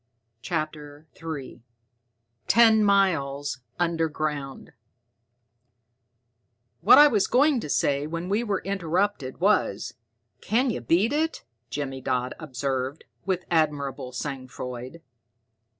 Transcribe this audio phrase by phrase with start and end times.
[0.41, 1.61] CHAPTER III
[2.47, 4.71] Ten Miles Underground
[6.79, 9.93] "What I was going to say when we were interrupted, was,
[10.41, 15.03] 'Can you beat it?'" Jimmy Dodd observed, with admirable sang froid.